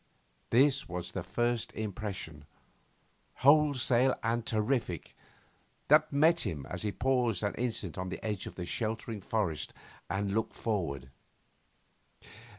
[0.49, 2.45] This was the first impression,
[3.45, 5.15] wholesale and terrific,
[5.89, 9.73] that met him as he paused an instant on the edge of the sheltering forest
[10.09, 11.11] and looked forward.